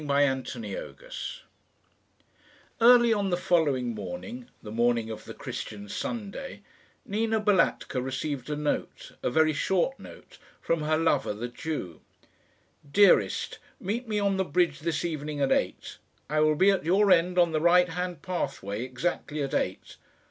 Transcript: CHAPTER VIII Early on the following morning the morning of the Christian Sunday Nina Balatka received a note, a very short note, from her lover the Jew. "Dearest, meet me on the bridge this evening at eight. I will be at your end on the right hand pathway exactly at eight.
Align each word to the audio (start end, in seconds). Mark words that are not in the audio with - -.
CHAPTER 0.03 0.57
VIII 0.59 1.09
Early 2.81 3.13
on 3.13 3.29
the 3.29 3.37
following 3.37 3.93
morning 3.93 4.49
the 4.63 4.71
morning 4.71 5.11
of 5.11 5.25
the 5.25 5.33
Christian 5.35 5.87
Sunday 5.89 6.63
Nina 7.05 7.39
Balatka 7.39 8.01
received 8.01 8.49
a 8.49 8.55
note, 8.55 9.11
a 9.21 9.29
very 9.29 9.53
short 9.53 9.99
note, 9.99 10.39
from 10.59 10.81
her 10.81 10.97
lover 10.97 11.33
the 11.35 11.47
Jew. 11.49 12.01
"Dearest, 12.91 13.59
meet 13.79 14.07
me 14.07 14.17
on 14.19 14.37
the 14.37 14.43
bridge 14.43 14.79
this 14.79 15.05
evening 15.05 15.39
at 15.39 15.51
eight. 15.51 15.99
I 16.31 16.39
will 16.39 16.55
be 16.55 16.71
at 16.71 16.83
your 16.83 17.11
end 17.11 17.37
on 17.37 17.51
the 17.51 17.61
right 17.61 17.89
hand 17.89 18.23
pathway 18.23 18.83
exactly 18.83 19.43
at 19.43 19.53
eight. 19.53 19.97